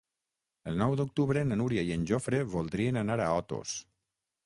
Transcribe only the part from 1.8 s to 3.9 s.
i en Jofre voldrien anar a Otos.